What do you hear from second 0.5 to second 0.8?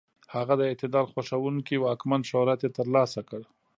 د